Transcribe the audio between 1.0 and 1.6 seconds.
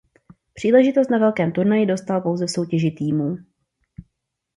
na velkém